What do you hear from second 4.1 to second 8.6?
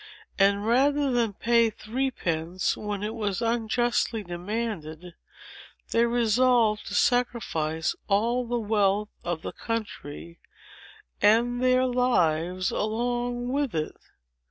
demanded, they resolved to sacrifice all the